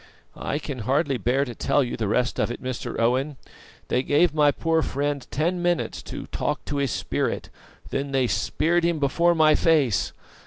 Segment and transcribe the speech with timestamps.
[0.35, 2.99] "I can hardly bear to tell the rest of it, Mr.
[2.99, 3.37] Owen.
[3.87, 7.51] They gave my poor friend ten minutes to 'talk to his Spirit,'
[7.91, 10.11] then they speared him before my face.